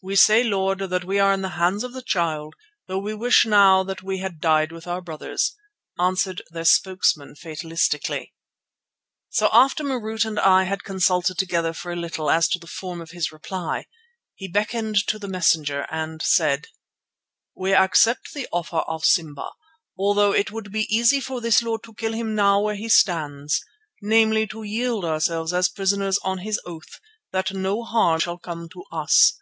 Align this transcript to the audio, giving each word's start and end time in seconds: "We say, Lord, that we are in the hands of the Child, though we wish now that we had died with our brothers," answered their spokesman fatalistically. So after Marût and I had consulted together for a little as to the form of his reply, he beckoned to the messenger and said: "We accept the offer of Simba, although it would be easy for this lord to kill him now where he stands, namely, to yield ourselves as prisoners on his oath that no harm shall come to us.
"We 0.00 0.14
say, 0.14 0.44
Lord, 0.44 0.78
that 0.78 1.02
we 1.04 1.18
are 1.18 1.32
in 1.32 1.42
the 1.42 1.48
hands 1.58 1.82
of 1.82 1.92
the 1.92 2.02
Child, 2.02 2.54
though 2.86 3.00
we 3.00 3.14
wish 3.14 3.44
now 3.44 3.82
that 3.82 4.00
we 4.00 4.18
had 4.18 4.38
died 4.40 4.70
with 4.70 4.86
our 4.86 5.00
brothers," 5.00 5.56
answered 5.98 6.40
their 6.52 6.64
spokesman 6.66 7.34
fatalistically. 7.34 8.32
So 9.28 9.48
after 9.52 9.82
Marût 9.82 10.24
and 10.24 10.38
I 10.38 10.62
had 10.62 10.84
consulted 10.84 11.36
together 11.36 11.72
for 11.72 11.90
a 11.90 11.96
little 11.96 12.30
as 12.30 12.46
to 12.50 12.60
the 12.60 12.68
form 12.68 13.00
of 13.00 13.10
his 13.10 13.32
reply, 13.32 13.86
he 14.36 14.46
beckoned 14.46 15.04
to 15.08 15.18
the 15.18 15.26
messenger 15.26 15.84
and 15.90 16.22
said: 16.22 16.68
"We 17.56 17.74
accept 17.74 18.34
the 18.34 18.46
offer 18.52 18.84
of 18.86 19.04
Simba, 19.04 19.50
although 19.98 20.30
it 20.32 20.52
would 20.52 20.70
be 20.70 20.86
easy 20.96 21.18
for 21.18 21.40
this 21.40 21.60
lord 21.60 21.82
to 21.82 21.94
kill 21.94 22.12
him 22.12 22.36
now 22.36 22.60
where 22.60 22.76
he 22.76 22.88
stands, 22.88 23.60
namely, 24.00 24.46
to 24.46 24.62
yield 24.62 25.04
ourselves 25.04 25.52
as 25.52 25.68
prisoners 25.68 26.20
on 26.22 26.38
his 26.38 26.60
oath 26.64 27.00
that 27.32 27.52
no 27.52 27.82
harm 27.82 28.20
shall 28.20 28.38
come 28.38 28.68
to 28.68 28.84
us. 28.92 29.34